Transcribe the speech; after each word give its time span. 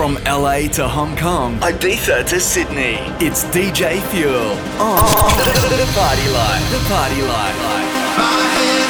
From 0.00 0.14
LA 0.24 0.66
to 0.76 0.88
Hong 0.88 1.14
Kong, 1.14 1.58
Ibiza 1.60 2.26
to 2.30 2.40
Sydney, 2.40 2.96
it's 3.20 3.44
DJ 3.52 4.00
Fuel 4.10 4.52
on 4.80 4.96
oh. 4.98 5.68
the 5.76 5.84
Party 5.92 6.26
Life. 6.32 6.70
The 6.72 6.78
Party 6.88 7.20
Life. 7.20 8.89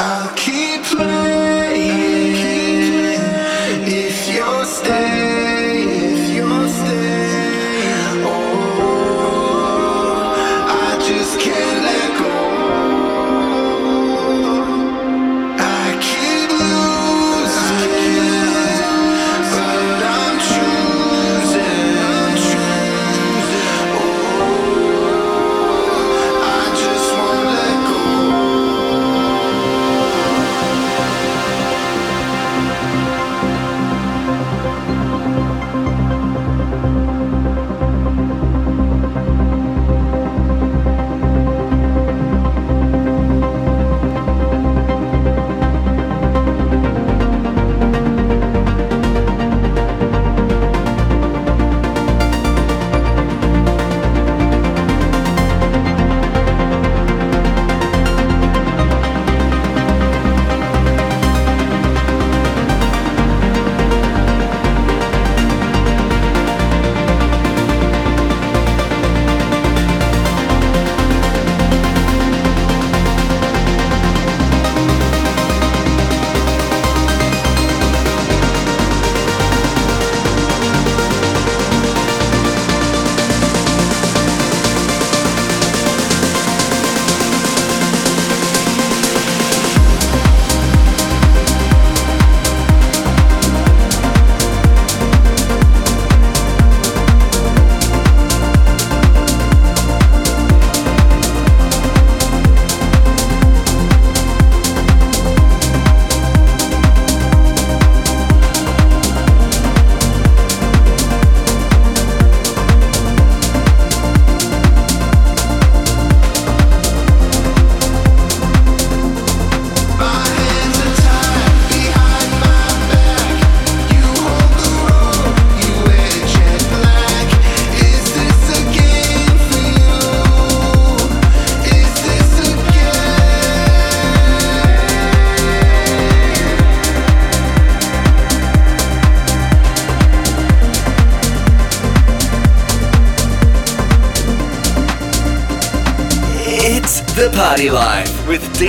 I'll 0.00 0.32
keep 0.36 0.84
playing 0.84 1.57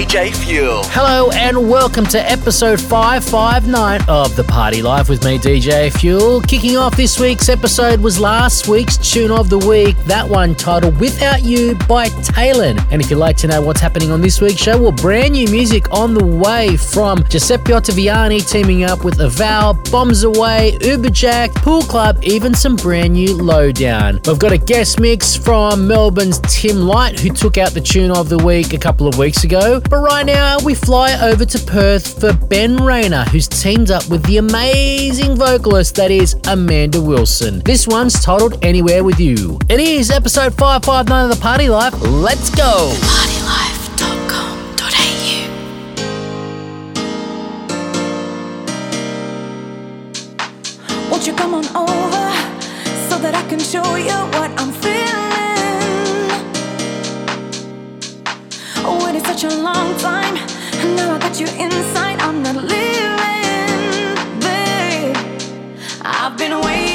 DJ 0.10 0.36
Fuel. 0.38 0.82
Hello 0.86 1.30
and 1.34 1.70
welcome 1.70 2.04
to 2.08 2.20
episode 2.20 2.82
559 2.82 4.02
of 4.08 4.36
The 4.36 4.44
Party 4.44 4.82
Life 4.82 5.08
with 5.08 5.24
me, 5.24 5.38
DJ 5.38 5.96
Fuel. 6.00 6.42
Kicking 6.42 6.78
off 6.78 6.98
this 6.98 7.20
week's 7.20 7.48
episode 7.48 8.02
was 8.02 8.20
last 8.20 8.68
week's 8.68 8.98
tune 8.98 9.30
of 9.30 9.50
the 9.50 9.60
week, 9.60 9.96
that 10.06 10.28
one 10.28 10.56
titled 10.56 11.00
Without 11.00 11.44
You 11.44 11.76
by 11.88 12.10
Talon. 12.24 12.80
And 12.90 13.04
if 13.04 13.12
you'd 13.12 13.18
like 13.18 13.38
to 13.38 13.48
know 13.48 13.62
what's 13.62 13.82
happening 13.82 14.10
on 14.10 14.20
this 14.20 14.42
week's 14.42 14.60
show, 14.60 14.82
well, 14.82 14.92
brand 14.92 15.34
new 15.34 15.48
music 15.48 15.92
on 15.92 16.16
the 16.16 16.26
way 16.26 16.76
from 16.76 17.24
Giuseppe 17.26 17.72
Ottaviani 17.72 18.50
teaming 18.50 18.86
up 18.86 19.04
with 19.06 19.22
Avow, 19.22 19.74
Bombs 19.92 20.24
Away, 20.24 20.76
Uberjack, 20.82 21.54
Pool 21.54 21.84
Club, 21.84 22.18
even 22.24 22.56
some 22.56 22.76
brand 22.76 23.14
new 23.14 23.38
Lowdown. 23.38 24.22
We've 24.26 24.40
got 24.40 24.54
a 24.54 24.58
guest 24.58 25.00
mix 25.00 25.36
from 25.36 25.88
Melbourne's 25.88 26.40
Tim 26.48 26.78
Light, 26.78 27.20
who 27.20 27.30
took 27.30 27.60
out 27.60 27.74
the 27.74 27.82
tune 27.82 28.10
of 28.10 28.28
the 28.28 28.40
week 28.40 28.74
a 28.74 28.80
couple 28.80 29.08
of 29.08 29.20
weeks 29.20 29.44
ago. 29.44 29.80
But 29.82 29.99
but 30.00 30.06
right 30.06 30.26
now, 30.26 30.58
we 30.64 30.76
fly 30.76 31.20
over 31.30 31.44
to 31.44 31.60
Perth 31.60 32.22
for 32.22 32.32
Ben 32.32 32.78
Rayner, 32.78 33.26
who's 33.26 33.50
teamed 33.50 33.92
up 33.92 34.08
with 34.08 34.24
the 34.24 34.38
amazing 34.38 35.36
vocalist 35.36 35.96
that 35.96 36.10
is 36.10 36.38
Amanda 36.48 37.02
Wilson. 37.02 37.60
This 37.66 37.86
one's 37.86 38.24
titled 38.24 38.64
Anywhere 38.64 39.04
With 39.04 39.20
You. 39.20 39.60
It 39.68 39.82
is 39.82 40.10
episode 40.10 40.54
559 40.54 41.26
of 41.26 41.36
The 41.36 41.42
Party 41.42 41.68
Life. 41.68 41.94
Let's 42.02 42.50
go! 42.56 42.96
Won't 51.12 51.28
you 51.28 51.34
come 51.34 51.56
on 51.56 51.66
over 51.76 52.32
so 53.10 53.20
that 53.20 53.34
I 53.36 53.46
can 53.50 53.60
show 53.60 53.96
you 53.96 54.16
what 54.40 54.50
I'm 54.62 54.72
feeling? 54.72 54.99
a 59.52 59.62
long 59.62 59.98
time. 59.98 60.36
And 60.82 60.96
now 60.96 61.16
I 61.16 61.20
got 61.20 61.40
you 61.40 61.48
inside, 61.48 62.20
I'm 62.22 62.44
not 62.44 62.56
living. 62.56 63.16
babe. 64.40 65.18
I've 66.02 66.38
been 66.38 66.60
waiting. 66.62 66.89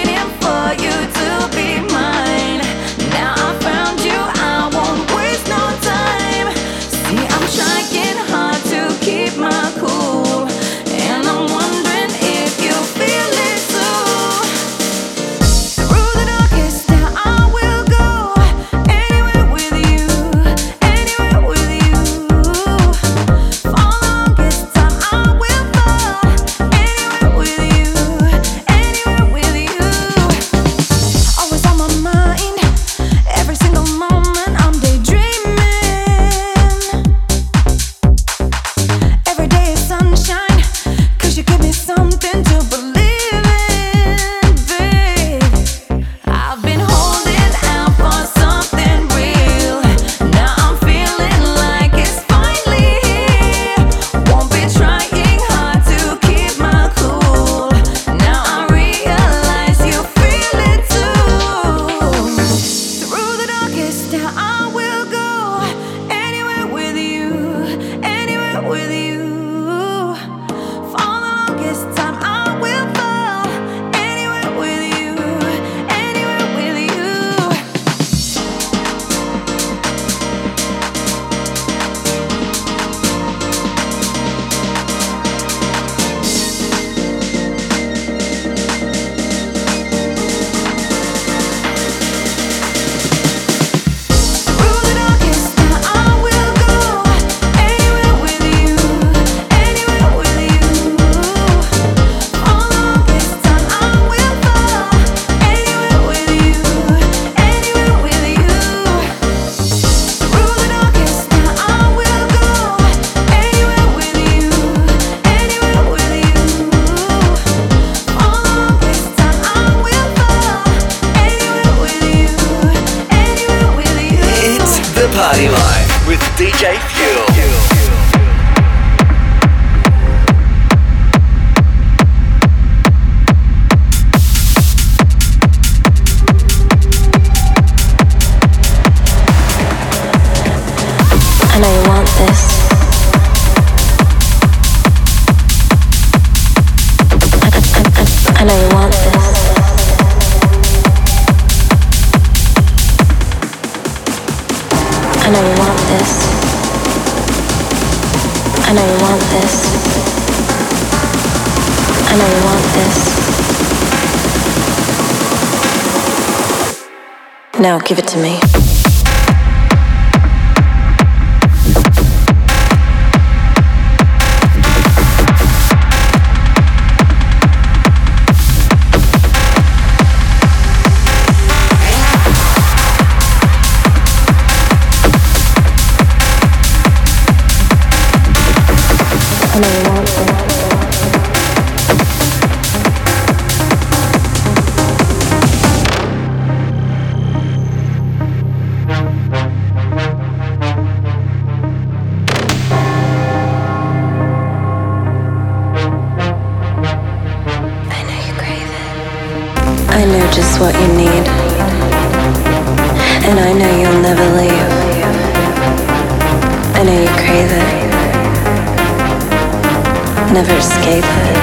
never 220.34 220.56
escape 220.56 221.04
it. 221.04 221.36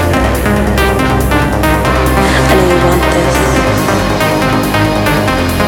I 2.50 2.54
know 2.58 2.68
you 2.68 2.80
want 2.88 3.04
this. 3.16 3.38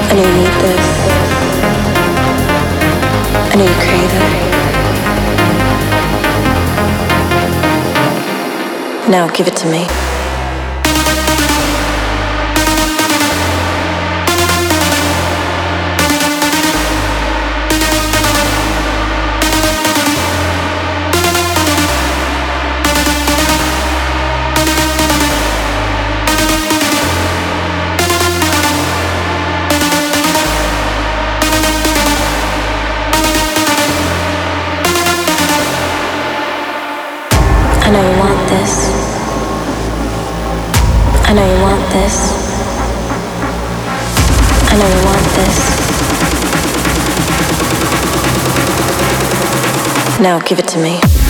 I 0.09 0.13
know 0.13 0.25
you 0.27 0.35
need 0.41 0.55
this. 0.65 0.85
I 3.49 3.53
know 3.55 3.67
you 3.71 3.77
crave 3.85 4.13
it. 4.23 4.31
Now 9.09 9.25
give 9.29 9.47
it 9.47 9.55
to 9.55 9.67
me. 9.71 9.87
Now 50.23 50.39
give 50.39 50.57
it 50.57 50.69
to 50.69 50.79
me. 50.79 51.22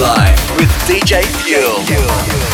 Live 0.00 0.56
with 0.56 0.70
DJ 0.86 1.22
Fuel. 1.42 2.51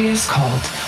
she 0.00 0.06
is 0.06 0.26
called 0.26 0.79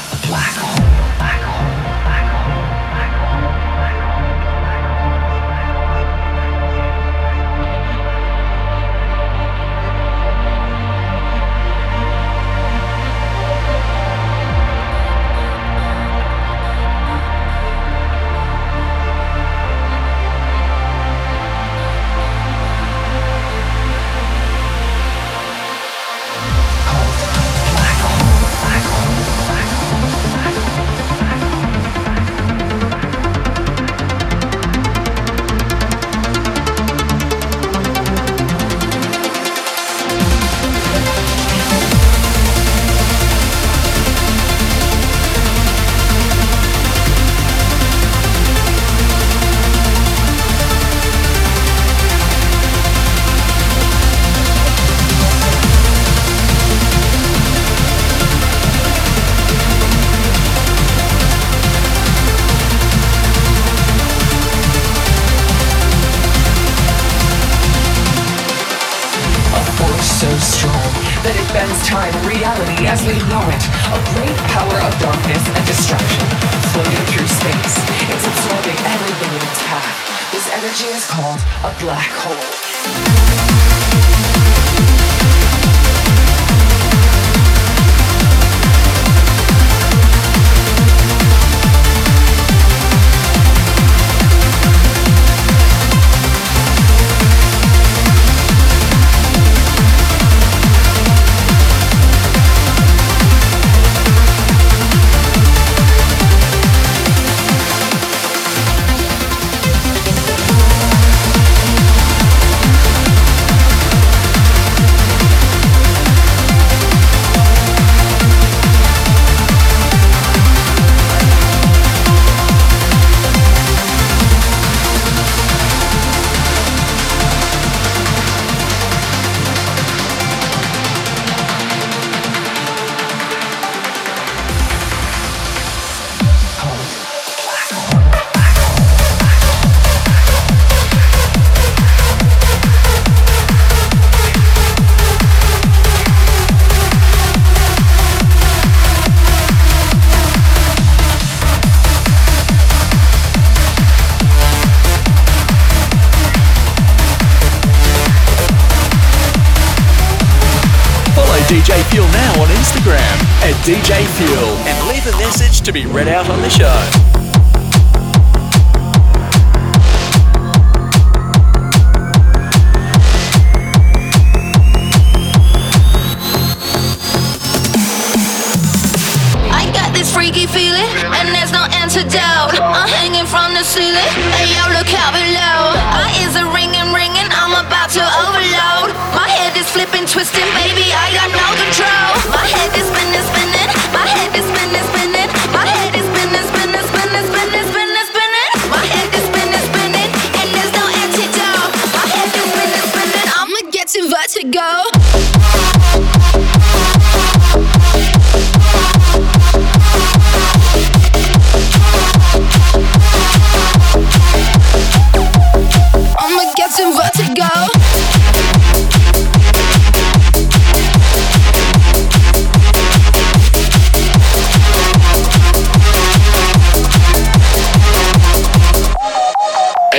to 165.72 165.86
be 165.86 165.86
read 165.86 166.08
out 166.08 166.28
on 166.28 166.40
the 166.42 166.50
show. 166.50 166.91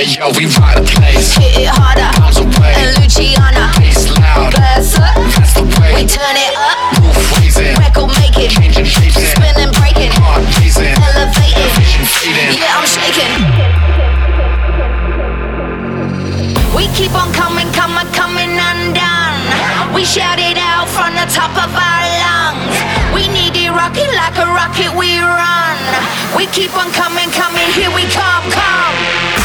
Yo, 0.06 0.30
we 0.36 0.46
ride 0.60 0.78
the 0.84 0.86
place. 1.00 1.32
Hit 1.36 1.56
it 1.64 1.70
harder. 1.70 2.08
Pounds 2.20 2.38
away. 2.38 2.74
And 2.76 2.92
Luciana. 3.00 3.72
Bass 3.80 4.10
loud. 4.18 4.52
Bless 4.52 4.96
up. 5.00 5.14
That's 5.36 5.54
the 5.56 5.64
way. 5.80 5.94
We 5.96 6.02
turn 6.04 6.36
it 6.36 6.54
up. 6.56 6.76
Roof 7.00 7.40
raising. 7.40 7.74
Record 7.80 8.12
making. 8.20 8.50
Changing 8.52 8.84
shapes 8.84 9.16
Spinning, 9.16 9.72
breaking. 9.78 10.12
heart 10.20 10.44
raising. 10.60 10.92
Elevating. 11.00 11.70
Vision 11.80 12.04
fading. 12.04 12.58
Yeah, 12.60 12.76
I'm 12.76 12.86
shaking. 12.86 13.32
We 16.74 16.88
keep 16.92 17.14
on 17.14 17.30
coming, 17.32 17.70
coming, 17.72 18.06
coming 18.12 18.50
undone. 18.50 19.40
We 19.94 20.04
shout 20.04 20.38
it 20.42 20.58
out 20.58 20.88
from 20.90 21.14
the 21.14 21.26
top 21.30 21.54
of 21.54 21.70
our 21.70 22.02
lungs. 22.18 22.74
We 23.14 23.28
need 23.30 23.53
rocket 23.74 24.08
like 24.14 24.38
a 24.38 24.46
rocket, 24.46 24.90
we 24.94 25.18
run. 25.18 25.78
We 26.38 26.46
keep 26.54 26.72
on 26.78 26.90
coming, 26.94 27.30
coming, 27.34 27.68
here 27.74 27.90
we 27.90 28.06
come, 28.14 28.46
come. 28.54 28.96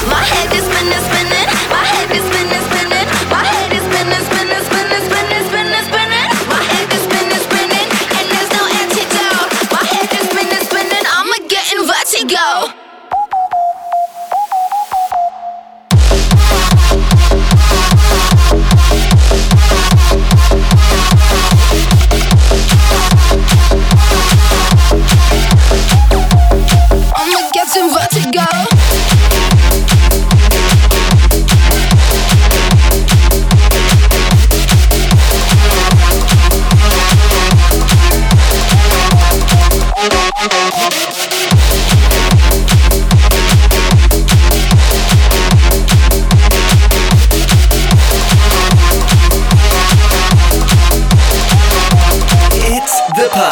My 0.09 0.21
head 0.21 0.53
is 0.53 0.65
spinning, 0.69 1.03
spinning. 1.09 1.49
My 1.69 1.83
head 1.83 2.09
is 2.13 2.23
spinning, 2.29 2.58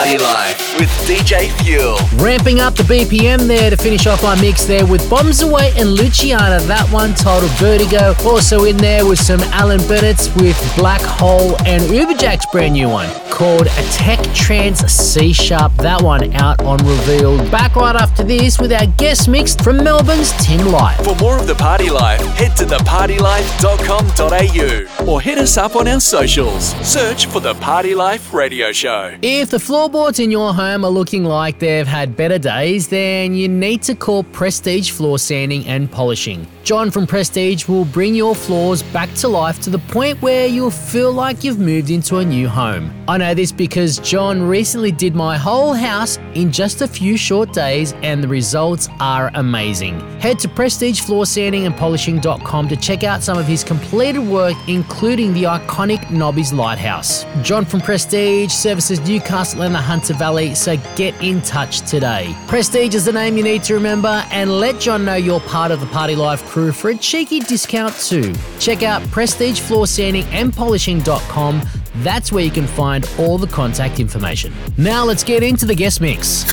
party 0.08 0.24
life. 0.24 0.80
With 0.80 0.97
DJ 1.08 1.48
Fuel. 1.64 1.96
Ramping 2.22 2.60
up 2.60 2.76
the 2.76 2.84
BPM 2.84 3.48
there 3.48 3.70
to 3.70 3.78
finish 3.78 4.06
off 4.08 4.26
our 4.26 4.36
mix 4.42 4.66
there 4.66 4.86
with 4.86 5.10
Bombs 5.10 5.42
Away 5.42 5.72
and 5.78 5.94
Luciana. 5.94 6.60
That 6.64 6.86
one 6.92 7.14
titled 7.14 7.50
Vertigo. 7.52 8.14
Also 8.30 8.66
in 8.66 8.76
there 8.76 9.06
was 9.06 9.26
some 9.26 9.40
Alan 9.54 9.80
Bennett's 9.88 10.28
with 10.36 10.58
Black 10.76 11.00
Hole 11.00 11.56
and 11.66 11.82
Uberjack's 11.84 12.46
brand 12.52 12.74
new 12.74 12.90
one 12.90 13.10
called 13.30 13.68
a 13.68 13.84
Tech 13.92 14.20
Trance 14.34 14.80
C 14.92 15.32
Sharp. 15.32 15.74
That 15.76 16.02
one 16.02 16.34
out 16.34 16.60
on 16.64 16.80
Revealed. 16.80 17.50
Back 17.52 17.78
right 17.78 17.96
after 17.96 18.24
this 18.24 18.60
with 18.60 18.74
our 18.74 18.88
guest 18.98 19.30
mix 19.30 19.56
from 19.56 19.78
Melbourne's 19.78 20.34
Tim 20.46 20.68
Light. 20.72 20.98
For 21.06 21.16
more 21.16 21.40
of 21.40 21.48
the 21.48 21.56
party 21.56 21.90
life, 21.90 22.20
head 22.36 22.54
to 22.58 22.66
thepartylife.com.au 22.66 25.06
or 25.10 25.22
hit 25.22 25.38
us 25.38 25.56
up 25.56 25.78
on 25.78 25.88
our 25.88 26.02
socials. 26.02 26.76
Search 26.86 27.28
for 27.28 27.40
the 27.40 27.54
Party 27.56 27.96
Life 27.96 28.34
Radio 28.34 28.74
Show. 28.74 29.16
If 29.22 29.52
the 29.52 29.60
floorboards 29.60 30.20
in 30.20 30.32
your 30.32 30.54
home 30.54 30.84
are 30.84 30.97
looking 30.98 31.24
like 31.24 31.60
they've 31.60 31.86
had 31.86 32.18
better 32.18 32.40
days, 32.40 32.88
then 32.88 33.36
you 33.36 33.48
need 33.48 33.84
to 33.84 33.94
call 33.94 34.24
Prestige 34.24 34.90
Floor 34.90 35.20
Sanding 35.20 35.64
and 35.68 35.92
Polishing. 35.92 36.48
John 36.64 36.90
from 36.92 37.08
Prestige 37.08 37.66
will 37.70 37.86
bring 37.86 38.14
your 38.14 38.36
floors 38.36 38.84
back 38.84 39.10
to 39.14 39.30
life 39.30 39.62
to 39.62 39.70
the 39.70 39.80
point 39.80 40.22
where 40.22 40.48
you'll 40.48 40.70
feel 40.70 41.14
like 41.14 41.46
you've 41.46 41.60
moved 41.60 41.92
into 41.92 42.18
a 42.18 42.26
new 42.26 42.50
home. 42.50 42.92
I 43.08 43.18
know 43.18 43.34
this 43.34 43.54
because 43.54 44.00
John 44.00 44.44
recently 44.44 44.92
did 44.92 45.16
my 45.16 45.38
whole 45.38 45.74
house 45.74 46.18
in 46.34 46.52
just 46.52 46.82
a 46.82 46.88
few 46.88 47.16
short 47.16 47.54
days 47.54 47.94
and 48.02 48.22
the 48.22 48.28
results 48.28 48.90
are 49.00 49.32
amazing. 49.36 50.02
Head 50.20 50.40
to 50.40 50.50
prestigefloorsandingandpolishing.com 50.50 52.68
to 52.68 52.76
check 52.76 53.06
out 53.06 53.24
some 53.24 53.38
of 53.38 53.46
his 53.46 53.64
completed 53.64 54.28
work 54.28 54.58
including 54.68 55.34
the 55.34 55.44
iconic 55.44 56.12
Nobby's 56.12 56.52
Lighthouse. 56.52 57.24
John 57.44 57.64
from 57.64 57.80
Prestige 57.80 58.52
services 58.52 59.00
Newcastle 59.08 59.62
and 59.62 59.74
the 59.74 59.80
Hunter 59.80 60.16
Valley, 60.16 60.54
so 60.54 60.76
get 60.96 61.20
in 61.22 61.42
touch 61.42 61.82
today. 61.82 62.36
Prestige 62.48 62.96
is 62.96 63.06
the 63.06 63.12
name 63.12 63.38
you 63.38 63.44
need 63.44 63.64
to 63.64 63.74
remember 63.74 64.24
and 64.32 64.60
let 64.60 64.80
John 64.80 65.06
know 65.06 65.16
you're 65.16 65.40
part 65.42 65.72
of 65.72 65.80
the 65.80 65.86
Party 65.88 66.16
Life 66.16 66.46
crew 66.46 66.72
for 66.72 66.90
a 66.90 66.96
cheeky 66.96 67.40
discount 67.40 67.96
too. 67.96 68.34
Check 68.60 68.84
out 68.84 69.02
prestigefloorsandingandpolishing.com. 69.04 71.62
That's 71.96 72.32
where 72.32 72.44
you 72.44 72.52
can 72.52 72.68
find 72.68 73.10
all 73.18 73.38
the 73.38 73.48
contact 73.48 74.00
information. 74.00 74.54
Now 74.78 75.04
let's 75.04 75.24
get 75.24 75.44
into 75.44 75.66
the 75.66 75.76
guest 75.76 76.02
mix. 76.02 76.46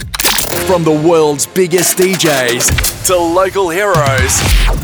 From 0.66 0.82
the 0.82 0.90
world's 0.90 1.46
biggest 1.46 1.98
DJs 1.98 3.06
to 3.06 3.16
local 3.16 3.68
heroes, 3.68 4.40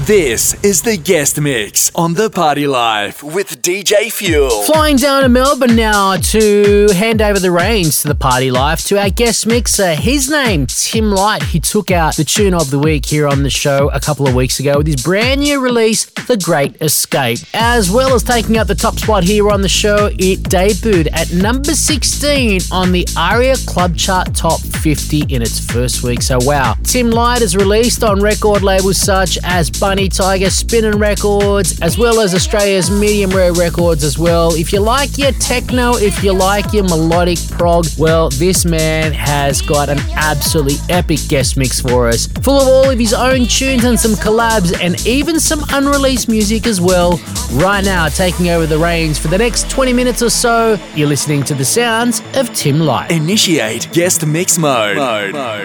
this 0.06 0.62
is 0.62 0.82
the 0.82 0.98
guest 0.98 1.40
mix 1.40 1.90
on 1.94 2.14
the 2.14 2.28
Party 2.28 2.66
Life 2.66 3.22
with 3.22 3.62
DJ 3.62 4.12
Fuel. 4.12 4.62
Flying 4.62 4.96
down 4.96 5.22
to 5.22 5.28
Melbourne 5.30 5.74
now 5.74 6.16
to 6.16 6.88
hand 6.94 7.22
over 7.22 7.38
the 7.38 7.50
reins 7.50 8.02
to 8.02 8.08
the 8.08 8.14
party 8.14 8.50
life 8.50 8.84
to 8.86 9.00
our 9.00 9.08
guest 9.08 9.46
mixer. 9.46 9.94
His 9.94 10.30
name, 10.30 10.66
Tim 10.66 11.10
Light. 11.10 11.44
He 11.44 11.60
took 11.60 11.90
out 11.90 12.14
the 12.16 12.24
tune 12.24 12.52
of 12.52 12.70
the 12.70 12.78
week 12.78 13.06
here 13.06 13.26
on 13.26 13.42
the 13.42 13.50
show 13.50 13.90
a 13.90 14.00
couple 14.00 14.28
of 14.28 14.34
weeks 14.34 14.60
ago 14.60 14.78
with 14.78 14.86
his 14.86 15.02
brand 15.02 15.40
new 15.40 15.60
release, 15.60 16.04
The 16.04 16.36
Great 16.36 16.80
Escape. 16.82 17.38
As 17.54 17.90
well 17.90 18.14
as 18.14 18.22
taking 18.22 18.58
up 18.58 18.66
the 18.66 18.74
top 18.74 18.98
spot 18.98 19.24
here 19.24 19.48
on 19.48 19.62
the 19.62 19.68
show, 19.68 20.10
it 20.12 20.40
debuted 20.42 21.08
at 21.12 21.32
number 21.32 21.72
16 21.72 22.60
on 22.70 22.92
the 22.92 23.08
ARIA 23.16 23.56
Club 23.66 23.96
Chart 23.96 24.34
Top 24.34 24.60
50 24.60 25.22
in 25.34 25.40
its 25.40 25.69
first 25.70 26.02
week. 26.02 26.22
So, 26.22 26.38
wow. 26.40 26.74
Tim 26.82 27.10
Light 27.10 27.42
is 27.42 27.56
released 27.56 28.02
on 28.02 28.20
record 28.20 28.62
labels 28.62 28.98
such 28.98 29.38
as 29.44 29.70
Bunny 29.70 30.08
Tiger, 30.08 30.50
Spinning 30.50 30.98
Records, 30.98 31.80
as 31.80 31.96
well 31.96 32.20
as 32.20 32.34
Australia's 32.34 32.90
Medium 32.90 33.30
Rare 33.30 33.52
Records 33.52 34.04
as 34.04 34.18
well. 34.18 34.54
If 34.54 34.72
you 34.72 34.80
like 34.80 35.16
your 35.18 35.32
techno, 35.32 35.94
if 35.96 36.22
you 36.22 36.32
like 36.32 36.72
your 36.72 36.84
melodic 36.84 37.38
prog, 37.50 37.86
well, 37.98 38.30
this 38.30 38.64
man 38.64 39.12
has 39.12 39.62
got 39.62 39.88
an 39.88 39.98
absolutely 40.14 40.76
epic 40.88 41.20
guest 41.28 41.56
mix 41.56 41.80
for 41.80 42.08
us, 42.08 42.26
full 42.26 42.60
of 42.60 42.68
all 42.68 42.90
of 42.90 42.98
his 42.98 43.14
own 43.14 43.46
tunes 43.46 43.84
and 43.84 43.98
some 43.98 44.12
collabs 44.12 44.78
and 44.82 45.06
even 45.06 45.38
some 45.38 45.64
unreleased 45.70 46.28
music 46.28 46.66
as 46.66 46.80
well. 46.80 47.20
Right 47.52 47.84
now, 47.84 48.08
taking 48.08 48.48
over 48.50 48.66
the 48.66 48.78
reins 48.78 49.18
for 49.18 49.28
the 49.28 49.38
next 49.38 49.70
20 49.70 49.92
minutes 49.92 50.22
or 50.22 50.30
so, 50.30 50.78
you're 50.94 51.08
listening 51.08 51.42
to 51.44 51.54
the 51.54 51.64
sounds 51.64 52.22
of 52.34 52.52
Tim 52.54 52.80
Light. 52.80 53.10
Initiate 53.10 53.90
guest 53.92 54.26
mix 54.26 54.58
mode. 54.58 54.96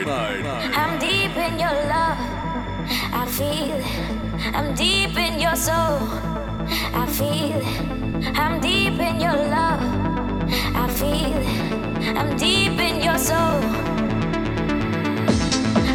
I'm 0.04 1.00
deep 1.00 1.38
in 1.38 1.58
your 1.58 1.72
love. 1.88 2.18
I 3.14 3.26
feel. 3.30 3.82
I'm 4.54 4.76
deep 4.76 5.18
in 5.18 5.40
your 5.40 5.56
soul. 5.56 6.00
I 6.94 7.08
feel. 7.08 7.62
I'm 8.36 8.60
deep 8.60 9.00
in 9.00 9.22
your 9.22 9.38
love. 9.56 9.80
I 10.76 10.90
feel. 10.90 12.18
I'm 12.18 12.36
deep 12.36 12.78
in 12.78 13.02
your 13.02 13.18
soul. 13.18 13.62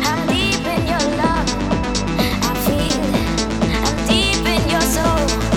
I'm 0.09 0.27
deep 0.29 0.65
in 0.65 0.87
your 0.87 1.05
love. 1.21 1.49
I 2.43 2.55
feel. 2.65 3.03
I'm 3.85 3.97
deep 4.09 4.47
in 4.47 4.71
your 4.71 4.81
soul. 4.81 5.50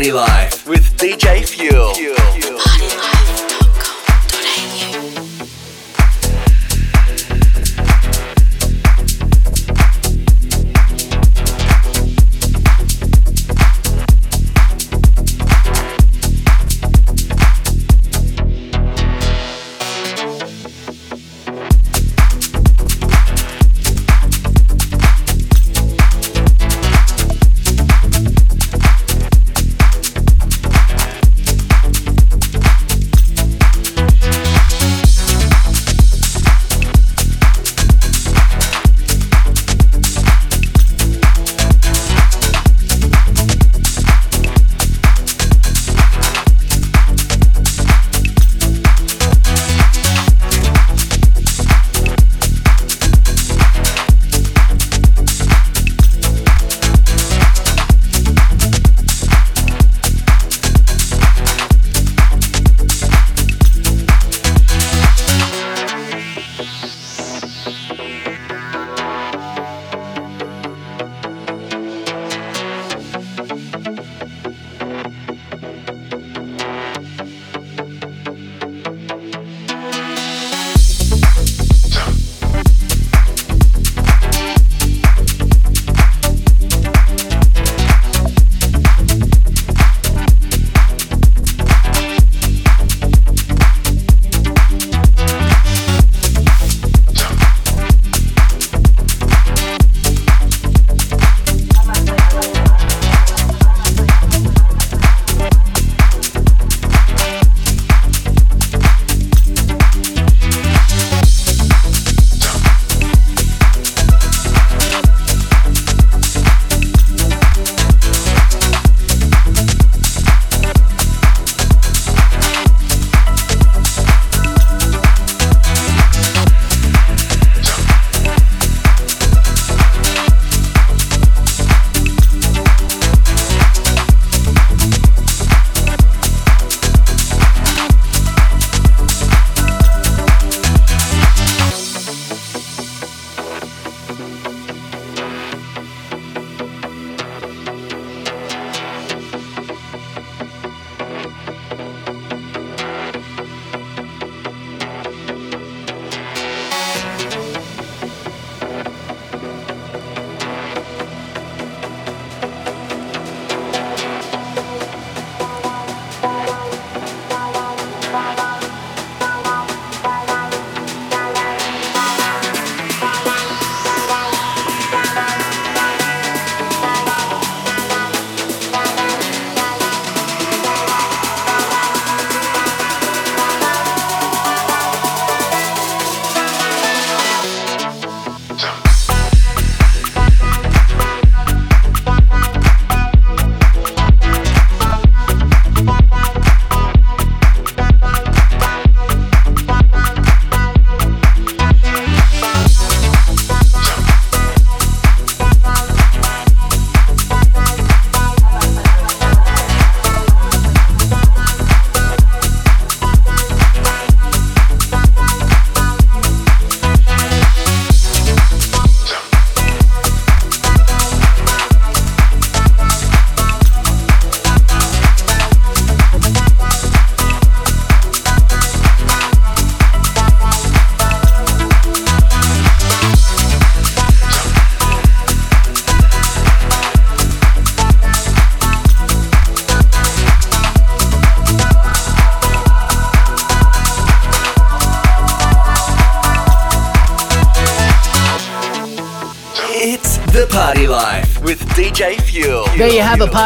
The 0.00 0.39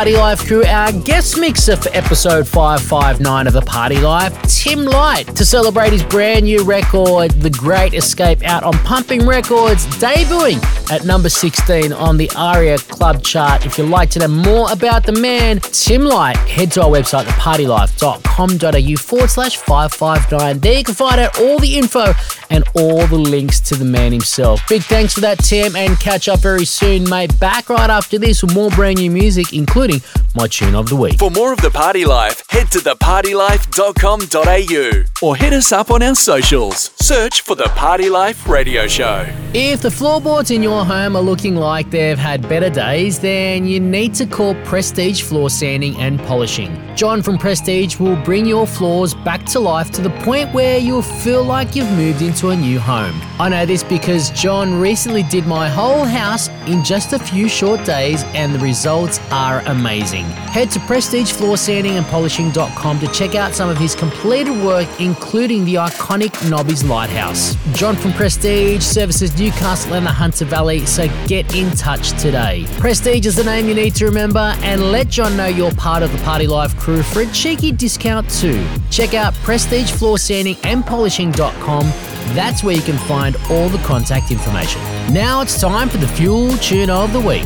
Party 0.04 0.18
Life 0.18 0.46
crew. 0.46 0.62
Our 0.64 0.92
guest 0.92 1.40
mixer 1.40 1.78
for 1.78 1.88
episode 1.94 2.46
559 2.46 3.46
of 3.46 3.54
The 3.54 3.62
Party 3.62 3.96
Life, 3.96 4.38
Tim 4.42 4.84
Light, 4.84 5.34
to 5.34 5.46
celebrate 5.46 5.94
his 5.94 6.02
brand 6.02 6.44
new 6.44 6.62
record, 6.62 7.30
The 7.30 7.48
Great 7.48 7.94
Escape, 7.94 8.42
out 8.42 8.64
on 8.64 8.74
Pumping 8.84 9.26
Records, 9.26 9.86
debuting 9.96 10.62
at 10.90 11.06
number 11.06 11.30
16 11.30 11.94
on 11.94 12.18
the 12.18 12.30
ARIA 12.36 12.76
Club 12.76 13.22
chart. 13.22 13.64
If 13.64 13.78
you'd 13.78 13.88
like 13.88 14.10
to 14.10 14.18
know 14.18 14.28
more 14.28 14.70
about 14.70 15.06
the 15.06 15.12
man, 15.12 15.60
Tim 15.60 16.02
Light, 16.02 16.36
head 16.36 16.70
to 16.72 16.82
our 16.82 16.90
website, 16.90 17.24
thepartylife.com.au 17.24 18.96
forward 18.98 19.30
slash 19.30 19.56
559. 19.56 20.58
There 20.58 20.78
you 20.80 20.84
can 20.84 20.94
find 20.94 21.18
out 21.18 21.40
all 21.40 21.58
the 21.58 21.78
info 21.78 22.12
and 22.50 22.64
all 22.74 23.06
the 23.06 23.18
links 23.18 23.60
to 23.60 23.74
the 23.74 23.84
man 23.84 24.12
himself. 24.12 24.60
Big 24.68 24.82
thanks 24.82 25.14
for 25.14 25.20
that, 25.20 25.38
Tim, 25.38 25.76
and 25.76 25.98
catch 26.00 26.28
up 26.28 26.40
very 26.40 26.64
soon, 26.64 27.08
mate. 27.08 27.38
Back 27.38 27.68
right 27.68 27.90
after 27.90 28.18
this 28.18 28.42
with 28.42 28.54
more 28.54 28.70
brand 28.70 28.98
new 28.98 29.10
music, 29.10 29.52
including 29.52 30.00
my 30.34 30.48
tune 30.48 30.74
of 30.74 30.88
the 30.88 30.96
week. 30.96 31.18
For 31.18 31.30
more 31.30 31.52
of 31.52 31.60
The 31.60 31.70
Party 31.70 32.04
Life, 32.04 32.42
head 32.50 32.70
to 32.72 32.78
thepartylife.com.au 32.78 35.26
or 35.26 35.36
hit 35.36 35.52
us 35.52 35.72
up 35.72 35.90
on 35.90 36.02
our 36.02 36.14
socials. 36.14 36.90
Search 36.96 37.42
for 37.42 37.54
The 37.54 37.68
Party 37.70 38.08
Life 38.10 38.48
Radio 38.48 38.86
Show. 38.86 39.26
If 39.52 39.82
the 39.82 39.90
floorboards 39.90 40.50
in 40.50 40.62
your 40.62 40.84
home 40.84 41.16
are 41.16 41.22
looking 41.22 41.56
like 41.56 41.90
they've 41.90 42.18
had 42.18 42.48
better 42.48 42.70
days, 42.70 43.18
then 43.20 43.66
you 43.66 43.80
need 43.80 44.14
to 44.14 44.26
call 44.26 44.54
Prestige 44.64 45.22
Floor 45.22 45.50
Sanding 45.50 45.96
and 45.98 46.18
Polishing. 46.20 46.74
John 46.96 47.22
from 47.22 47.38
Prestige 47.38 47.98
will 47.98 48.16
bring 48.24 48.46
your 48.46 48.66
floors 48.66 49.14
back 49.14 49.44
to 49.46 49.60
life 49.60 49.90
to 49.92 50.00
the 50.00 50.10
point 50.10 50.52
where 50.52 50.78
you'll 50.78 51.02
feel 51.02 51.44
like 51.44 51.76
you've 51.76 51.90
moved 51.92 52.22
into 52.34 52.48
a 52.48 52.56
new 52.56 52.80
home. 52.80 53.14
I 53.38 53.48
know 53.48 53.64
this 53.64 53.84
because 53.84 54.30
John 54.30 54.80
recently 54.80 55.22
did 55.22 55.46
my 55.46 55.68
whole 55.68 56.02
house 56.04 56.48
in 56.66 56.82
just 56.82 57.12
a 57.12 57.18
few 57.18 57.48
short 57.48 57.84
days 57.84 58.24
and 58.34 58.52
the 58.52 58.58
results 58.58 59.20
are 59.30 59.60
amazing. 59.66 60.24
Head 60.24 60.72
to 60.72 60.80
prestigefloorsandingandpolishing.com 60.80 62.98
to 62.98 63.06
check 63.08 63.36
out 63.36 63.54
some 63.54 63.70
of 63.70 63.78
his 63.78 63.94
completed 63.94 64.60
work, 64.64 64.88
including 65.00 65.64
the 65.64 65.76
iconic 65.76 66.50
Nobby's 66.50 66.82
Lighthouse. 66.82 67.54
John 67.72 67.94
from 67.94 68.12
Prestige 68.14 68.82
services 68.82 69.38
Newcastle 69.38 69.94
and 69.94 70.04
the 70.04 70.10
Hunter 70.10 70.44
Valley, 70.44 70.84
so 70.86 71.06
get 71.28 71.54
in 71.54 71.70
touch 71.76 72.20
today. 72.20 72.66
Prestige 72.78 73.26
is 73.26 73.36
the 73.36 73.44
name 73.44 73.68
you 73.68 73.74
need 73.74 73.94
to 73.94 74.06
remember, 74.06 74.56
and 74.62 74.90
let 74.90 75.06
John 75.08 75.36
know 75.36 75.46
you're 75.46 75.70
part 75.74 76.02
of 76.02 76.10
the 76.10 76.18
Party 76.24 76.48
Life 76.48 76.76
crew 76.78 77.04
for 77.04 77.20
a 77.20 77.26
cheeky 77.26 77.70
discount 77.70 78.28
too. 78.28 78.66
Check 78.90 79.14
out 79.14 79.34
prestigefloorsandingandpolishing.com. 79.34 82.13
That's 82.32 82.64
where 82.64 82.74
you 82.74 82.82
can 82.82 82.98
find 83.06 83.36
all 83.50 83.68
the 83.68 83.78
contact 83.78 84.30
information. 84.30 84.80
Now 85.12 85.42
it's 85.42 85.60
time 85.60 85.88
for 85.88 85.98
the 85.98 86.08
Fuel 86.08 86.56
Tune 86.58 86.90
of 86.90 87.12
the 87.12 87.20
Week. 87.20 87.44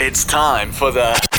It's 0.00 0.24
time 0.24 0.72
for 0.72 0.90
the 0.90 1.33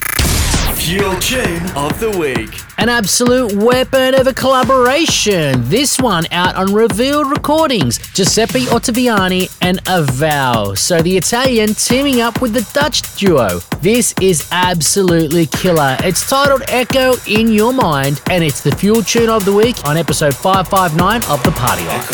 Fuel 0.85 1.15
Tune 1.15 1.63
of 1.75 1.99
the 1.99 2.11
Week. 2.11 2.61
An 2.77 2.89
absolute 2.89 3.55
weapon 3.55 4.13
of 4.13 4.27
a 4.27 4.33
collaboration. 4.35 5.67
This 5.67 5.97
one 5.97 6.27
out 6.29 6.53
on 6.53 6.75
Revealed 6.75 7.31
Recordings. 7.31 7.97
Giuseppe 8.13 8.65
Ottaviani 8.65 9.51
and 9.63 9.79
Avow. 9.87 10.75
So 10.75 11.01
the 11.01 11.17
Italian 11.17 11.73
teaming 11.73 12.21
up 12.21 12.39
with 12.39 12.53
the 12.53 12.69
Dutch 12.79 13.15
duo. 13.15 13.61
This 13.81 14.13
is 14.21 14.47
absolutely 14.51 15.47
killer. 15.47 15.97
It's 16.01 16.29
titled 16.29 16.61
Echo 16.67 17.15
in 17.27 17.51
Your 17.51 17.73
Mind, 17.73 18.21
and 18.29 18.43
it's 18.43 18.61
the 18.61 18.75
Fuel 18.75 19.01
Tune 19.01 19.29
of 19.29 19.43
the 19.43 19.53
Week 19.53 19.83
on 19.87 19.97
episode 19.97 20.35
559 20.35 21.23
of 21.31 21.43
The 21.43 21.51
Party 21.51 21.83
Life. 21.85 22.11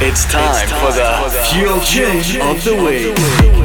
It's 0.00 0.24
time, 0.30 0.68
for 0.68 0.92
the 0.92 1.48
Fuel 1.50 1.80
Tune 1.80 2.40
of 2.42 2.62
the 2.62 3.54
Week. 3.56 3.63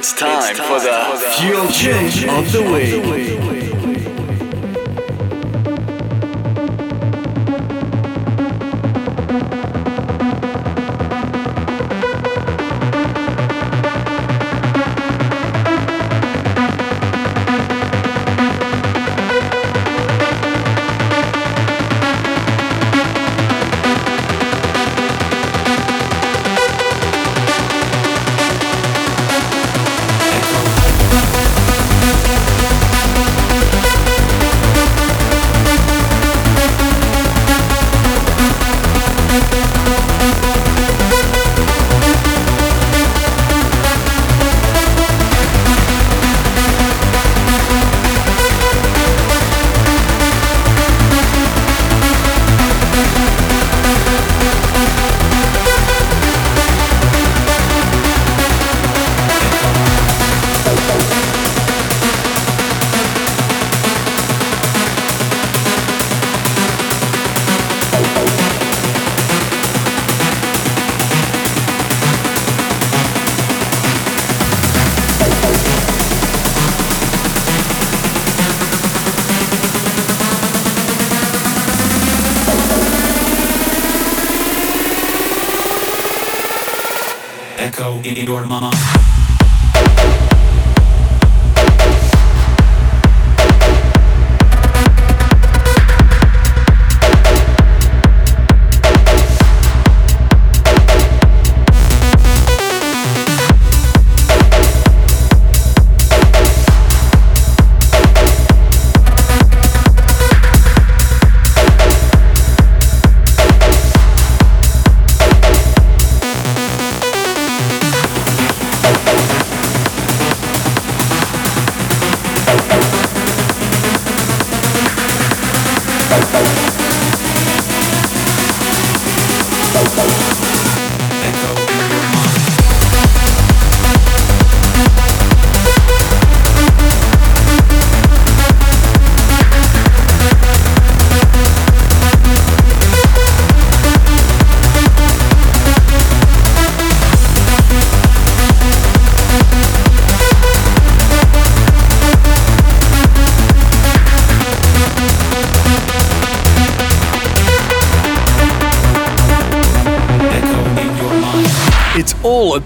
It's 0.00 0.12
time, 0.12 0.54
for 0.54 0.78
the 0.78 1.18
Fuel 1.40 1.66
Tune 1.66 2.30
of 2.30 2.52
the 2.52 2.62
Week. 2.62 3.37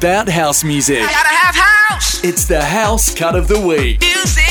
About 0.02 0.28
house 0.28 0.64
music. 0.64 0.98
Gotta 0.98 1.28
have 1.28 1.54
house 1.54 2.24
It's 2.24 2.44
the 2.44 2.60
house 2.60 3.14
cut 3.14 3.36
of 3.36 3.46
the 3.46 3.60
week. 3.60 4.00
music. 4.00 4.42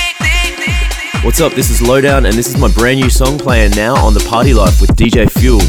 What's 1.25 1.41
up? 1.41 1.51
This 1.51 1.69
is 1.69 1.81
Lowdown, 1.81 2.25
and 2.25 2.33
this 2.35 2.47
is 2.47 2.57
my 2.57 2.71
brand 2.71 3.01
new 3.01 3.09
song 3.09 3.37
playing 3.37 3.71
now 3.71 3.93
on 3.95 4.13
the 4.13 4.21
Party 4.21 4.53
Life 4.53 4.79
with 4.79 4.95
DJ 4.95 5.29
Fuel. 5.29 5.59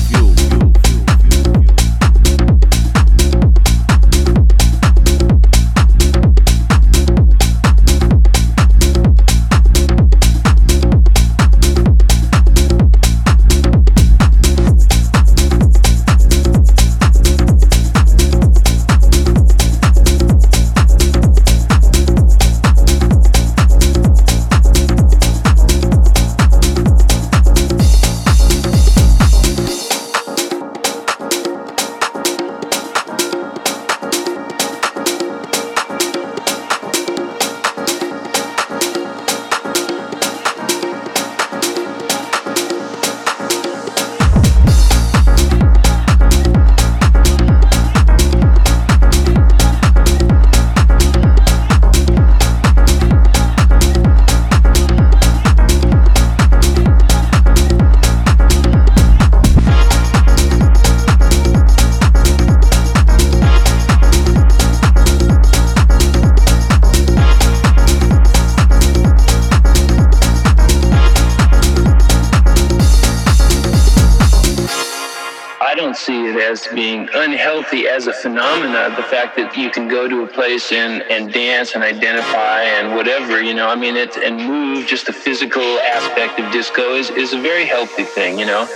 place 80.33 80.72
and, 80.72 81.03
and 81.03 81.33
dance 81.33 81.74
and 81.74 81.85
identify 81.85 82.62
and 82.62 82.95
whatever, 82.95 83.43
you 83.43 83.55
know, 83.55 83.68
I 83.68 83.76
mean, 83.76 83.97
it, 83.97 84.16
and 84.16 84.37
move, 84.37 84.87
just 84.87 85.07
the 85.07 85.12
physical 85.12 85.62
aspect 85.80 86.41
of 86.41 86.53
disco 86.53 86.95
is, 86.95 87.11
is 87.11 87.33
a 87.33 87.41
very 87.41 87.64
healthy 87.64 88.05
thing, 88.05 88.39
you 88.39 88.47
know? 88.47 88.66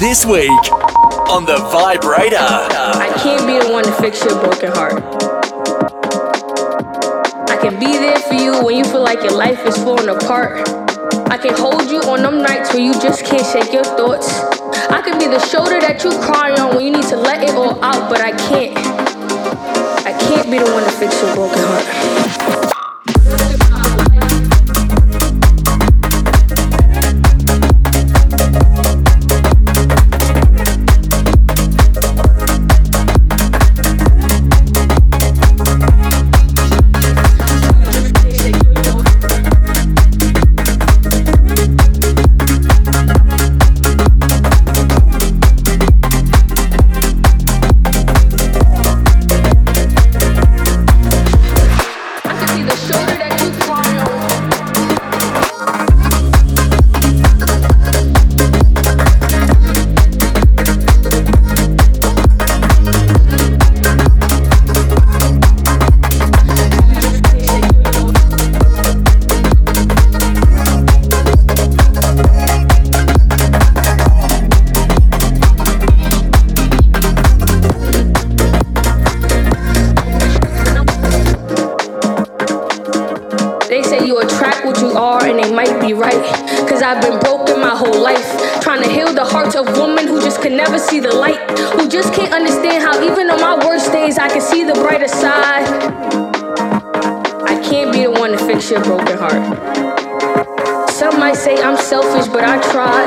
This 0.00 0.24
week 0.24 0.50
on 1.28 1.44
the 1.44 1.58
Vibrator. 1.72 2.36
I 2.38 3.12
can't 3.18 3.46
be 3.46 3.58
the 3.58 3.72
one 3.72 3.82
to 3.82 3.92
fix 3.92 4.24
your 4.24 4.38
broken 4.40 4.70
heart. 4.70 5.02
I 7.50 7.58
can 7.60 7.80
be 7.80 7.92
there 7.98 8.18
for 8.20 8.34
you 8.34 8.64
when 8.64 8.76
you 8.76 8.84
feel 8.84 9.02
like 9.02 9.22
your 9.22 9.36
life 9.36 9.66
is 9.66 9.76
falling 9.76 10.08
apart. 10.08 10.68
I 11.30 11.36
can 11.36 11.54
hold 11.56 11.90
you 11.90 12.00
on 12.02 12.22
them 12.22 12.40
nights 12.42 12.72
where 12.72 12.82
you 12.82 12.92
just 12.94 13.24
can't 13.24 13.44
shake 13.44 13.72
your 13.72 13.84
thoughts. 13.84 14.40
I 14.88 15.02
can 15.02 15.18
be 15.18 15.26
the 15.26 15.44
shoulder 15.46 15.80
that 15.80 16.04
you 16.04 16.10
cry 16.20 16.52
on 16.52 16.76
when 16.76 16.84
you 16.84 16.92
need 16.92 17.08
to 17.08 17.16
let 17.16 17.42
it 17.42 17.54
all 17.56 17.82
out, 17.82 18.08
but 18.08 18.20
I 18.20 18.30
can't. 18.30 18.78
I 20.06 20.12
can't 20.12 20.48
be 20.48 20.58
the 20.58 20.70
one 20.70 20.84
to 20.84 20.92
fix 20.92 21.20
your 21.20 21.34
broken 21.34 21.58
heart. 21.58 22.77
Of 89.54 89.66
women 89.78 90.06
who 90.06 90.20
just 90.20 90.42
can 90.42 90.56
never 90.56 90.78
see 90.78 91.00
the 91.00 91.14
light. 91.14 91.38
Who 91.72 91.88
just 91.88 92.12
can't 92.12 92.32
understand 92.32 92.82
how, 92.82 93.02
even 93.02 93.30
on 93.30 93.40
my 93.40 93.66
worst 93.66 93.92
days, 93.92 94.18
I 94.18 94.28
can 94.28 94.40
see 94.40 94.64
the 94.64 94.74
brighter 94.74 95.08
side. 95.08 95.66
I 97.44 97.60
can't 97.62 97.92
be 97.92 98.02
the 98.02 98.10
one 98.10 98.32
to 98.32 98.38
fix 98.38 98.70
your 98.70 98.82
broken 98.82 99.16
heart. 99.16 99.97
Some 100.98 101.20
might 101.20 101.36
say 101.36 101.54
I'm 101.62 101.76
selfish, 101.78 102.26
but 102.26 102.42
I 102.42 102.58
tried. 102.74 103.06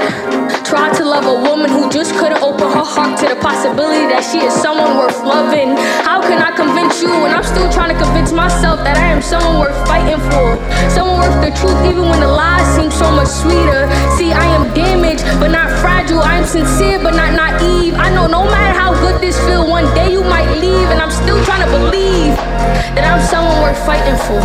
Tried 0.64 0.96
to 0.96 1.04
love 1.04 1.28
a 1.28 1.44
woman 1.44 1.68
who 1.70 1.92
just 1.92 2.16
couldn't 2.16 2.39
open 2.39 2.64
her 2.72 2.88
heart 2.88 3.20
to 3.20 3.28
the 3.28 3.36
possibility 3.36 4.08
that 4.08 4.24
she 4.24 4.39
is 4.39 4.56
someone 4.56 4.96
worth 4.96 5.20
loving. 5.28 5.76
How 6.08 6.24
can 6.24 6.39
I 6.39 6.56
convince 6.56 7.04
you 7.04 7.12
when 7.12 7.36
I'm 7.36 7.44
still 7.44 7.68
trying 7.68 7.92
to 7.92 8.00
convince 8.00 8.32
myself 8.32 8.80
that 8.88 8.96
I 8.96 9.12
am 9.12 9.20
someone 9.20 9.60
worth 9.60 9.76
fighting 9.84 10.24
for? 10.32 10.56
Someone 10.88 11.20
worth 11.20 11.44
the 11.44 11.52
truth, 11.60 11.76
even 11.84 12.08
when 12.08 12.24
the 12.24 12.32
lies 12.32 12.64
seem 12.80 12.96
so 12.96 13.12
much 13.12 13.28
sweeter. 13.28 13.92
See, 14.16 14.32
I 14.32 14.48
am 14.56 14.72
damaged, 14.72 15.28
but 15.44 15.52
not 15.52 15.68
fragile. 15.84 16.24
I 16.24 16.39
am 16.39 16.48
sincere, 16.48 16.96
but 16.96 17.12
not 17.12 17.36
naive. 17.36 18.00
I 18.00 18.08
know 18.16 18.24
no 18.24 18.48
matter 18.48 18.72
how 18.72 18.96
good 19.04 19.20
this 19.20 19.36
feel, 19.44 19.68
one 19.68 19.84
day 20.00 20.16
you 20.16 20.24
might 20.24 20.48
leave, 20.64 20.88
and 20.96 21.04
I'm 21.04 21.12
still 21.12 21.44
trying 21.44 21.68
to 21.68 21.72
believe 21.76 22.39
that 22.96 23.04
I'm 23.04 23.20
someone 23.28 23.60
worth 23.60 23.84
fighting 23.84 24.16
for. 24.32 24.39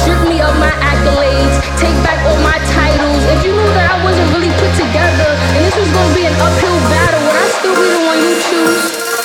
Strip 0.00 0.32
me 0.32 0.40
of 0.40 0.54
my 0.56 0.72
accolades, 0.80 1.60
take 1.76 1.96
back 2.06 2.22
all 2.24 2.38
my 2.38 2.58
titles. 2.70 3.22
If 3.34 3.42
you 3.44 3.50
knew 3.50 3.70
that 3.74 3.90
I 3.90 3.98
wasn't 4.06 4.30
really 4.30 4.52
put 4.62 4.70
together, 4.78 5.28
and 5.58 5.60
this 5.66 5.74
was 5.74 5.90
gonna 5.90 6.14
be 6.14 6.24
an 6.24 6.36
uphill 6.38 6.78
battle, 6.86 7.20
would 7.26 7.34
I 7.34 7.48
still 7.58 7.74
be 7.74 7.88
the 7.90 8.02
one 8.06 8.18
you 8.22 8.34
choose? 8.46 9.15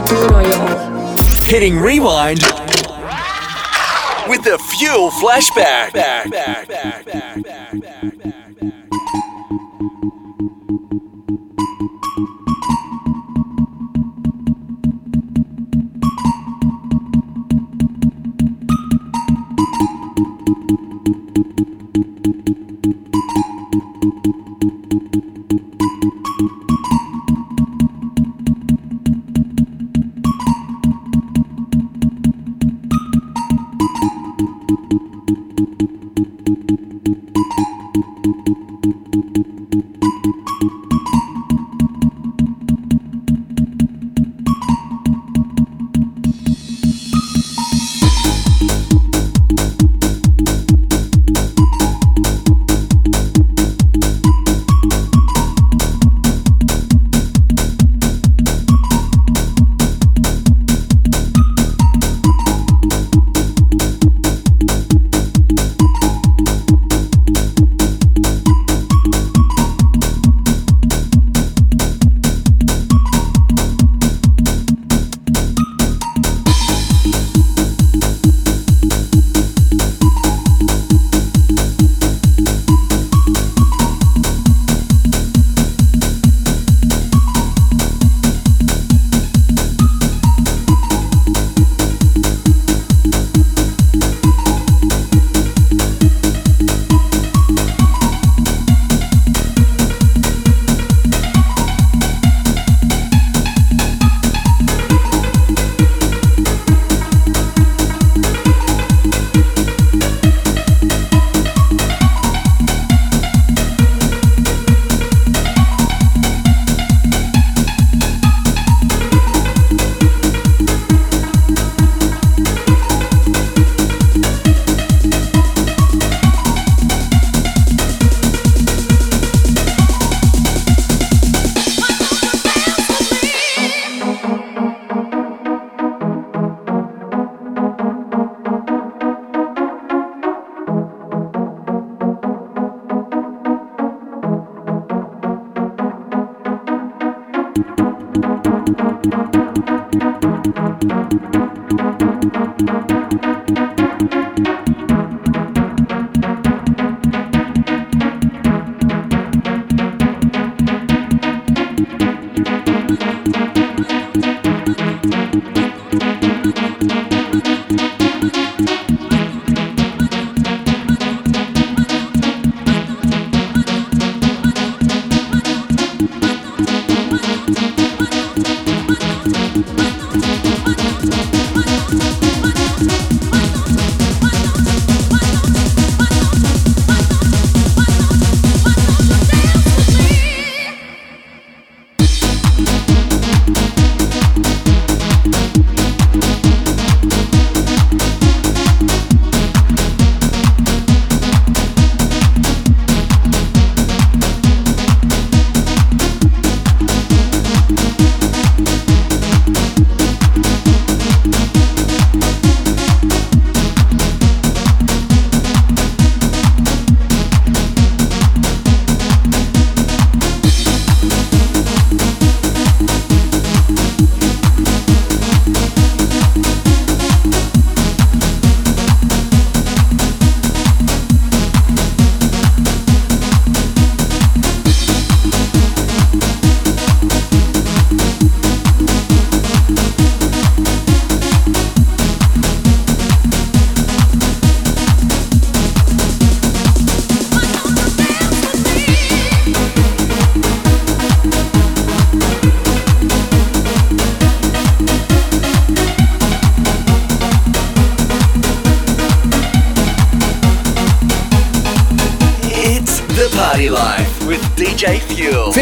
To 0.00 0.06
do 0.06 0.24
it 0.24 0.32
on 0.32 0.44
your 0.44 0.54
own. 0.54 1.16
Hitting 1.44 1.78
rewind 1.78 2.40
with 4.28 4.44
the 4.44 4.58
Fuel 4.78 5.10
Flashback. 5.10 5.92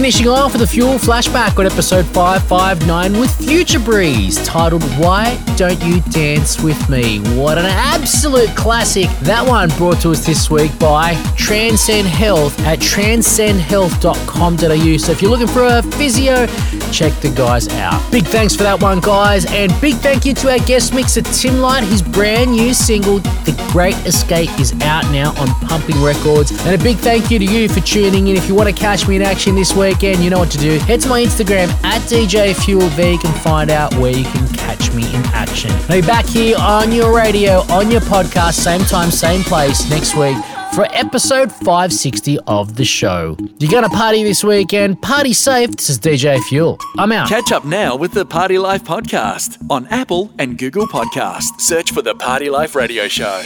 Finishing 0.06 0.28
off 0.28 0.52
with 0.52 0.62
a 0.62 0.66
fuel 0.68 0.98
flashback 0.98 1.58
on 1.58 1.66
episode 1.66 2.06
559 2.06 3.18
with 3.18 3.34
Future 3.44 3.80
Breeze, 3.80 4.36
titled 4.46 4.84
Why 5.00 5.36
Don't 5.56 5.82
You 5.82 6.00
Dance 6.12 6.62
With 6.62 6.88
Me? 6.88 7.18
What 7.36 7.58
an 7.58 7.66
absolute 7.66 8.50
classic. 8.50 9.10
That 9.22 9.44
one 9.44 9.68
brought 9.70 10.00
to 10.02 10.12
us 10.12 10.24
this 10.24 10.48
week 10.48 10.70
by 10.78 11.20
Transcend 11.36 12.06
Health 12.06 12.56
at 12.60 12.78
transcendhealth.com.au. 12.78 14.96
So 14.98 15.10
if 15.10 15.20
you're 15.20 15.32
looking 15.32 15.48
for 15.48 15.66
a 15.66 15.82
physio, 15.82 16.46
check 16.92 17.12
the 17.20 17.32
guys 17.36 17.66
out. 17.70 18.00
Big 18.12 18.26
thanks 18.26 18.54
for 18.54 18.62
that 18.62 18.80
one, 18.80 19.00
guys, 19.00 19.44
and 19.46 19.74
big 19.80 19.96
thank 19.96 20.24
you 20.24 20.34
to 20.34 20.52
our 20.52 20.60
guest 20.60 20.94
mixer 20.94 21.22
Tim 21.22 21.58
Light. 21.58 21.82
His 21.82 22.00
brand 22.00 22.52
new 22.52 22.72
single, 22.74 23.18
The 23.18 23.56
Great 23.72 23.96
Escape, 24.06 24.56
is 24.60 24.70
out 24.96 25.12
now 25.12 25.30
on 25.40 25.48
Pumping 25.68 26.00
Records. 26.02 26.50
And 26.64 26.80
a 26.80 26.82
big 26.82 26.96
thank 26.96 27.30
you 27.30 27.38
to 27.38 27.44
you 27.44 27.68
for 27.68 27.80
tuning 27.80 28.28
in. 28.28 28.36
If 28.36 28.48
you 28.48 28.54
want 28.54 28.68
to 28.68 28.74
catch 28.74 29.06
me 29.06 29.16
in 29.16 29.22
action 29.22 29.54
this 29.54 29.74
weekend, 29.74 30.24
you 30.24 30.30
know 30.30 30.38
what 30.38 30.50
to 30.52 30.58
do. 30.58 30.78
Head 30.78 31.00
to 31.02 31.08
my 31.08 31.22
Instagram 31.22 31.68
at 31.84 32.00
DJ 32.02 32.54
Fuel. 32.64 32.84
You 32.84 33.18
can 33.18 33.34
find 33.40 33.70
out 33.70 33.94
where 33.96 34.12
you 34.12 34.24
can 34.24 34.48
catch 34.54 34.92
me 34.92 35.02
in 35.14 35.22
action. 35.26 35.70
I'll 35.70 36.00
be 36.00 36.06
back 36.06 36.24
here 36.24 36.56
on 36.58 36.92
your 36.92 37.14
radio, 37.14 37.60
on 37.70 37.90
your 37.90 38.00
podcast, 38.02 38.54
same 38.54 38.80
time, 38.82 39.10
same 39.10 39.42
place 39.42 39.88
next 39.90 40.16
week 40.16 40.36
for 40.74 40.86
episode 40.92 41.52
560 41.52 42.38
of 42.46 42.76
the 42.76 42.84
show. 42.84 43.36
You're 43.58 43.70
going 43.70 43.84
to 43.84 43.90
party 43.90 44.22
this 44.22 44.42
weekend? 44.42 45.02
Party 45.02 45.32
safe. 45.32 45.70
This 45.72 45.90
is 45.90 45.98
DJ 45.98 46.40
Fuel. 46.44 46.78
I'm 46.98 47.12
out. 47.12 47.28
Catch 47.28 47.52
up 47.52 47.64
now 47.64 47.96
with 47.96 48.12
the 48.12 48.24
Party 48.24 48.58
Life 48.58 48.84
podcast 48.84 49.58
on 49.70 49.86
Apple 49.88 50.30
and 50.38 50.58
Google 50.58 50.86
Podcasts. 50.86 51.60
Search 51.60 51.92
for 51.92 52.02
the 52.02 52.14
Party 52.14 52.50
Life 52.50 52.74
Radio 52.74 53.08
Show. 53.08 53.42